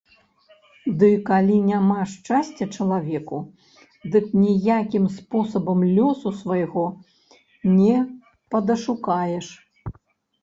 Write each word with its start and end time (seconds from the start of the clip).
Ды 1.01 1.07
калі 1.29 1.57
няма 1.65 1.97
шчасця 2.13 2.65
чалавеку, 2.77 3.37
дык 4.15 4.25
ніякім 4.43 5.05
спосабам 5.17 5.83
лёсу 5.97 6.33
свайго 6.41 6.85
не 7.75 7.95
падашукаеш. 8.55 9.47